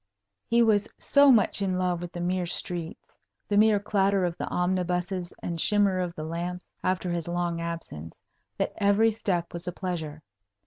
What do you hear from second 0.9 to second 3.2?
so much in love with the mere streets,